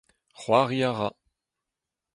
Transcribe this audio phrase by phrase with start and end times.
[0.39, 1.09] C'hoari a ra.